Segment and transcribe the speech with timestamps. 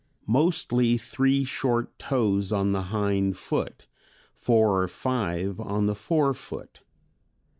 [0.27, 3.85] Mostly three short toes on the hind foot,
[4.33, 6.79] four or five on the fore foot.